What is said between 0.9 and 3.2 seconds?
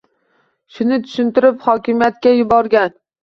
tushuntirib hokimiyatga yuborgan.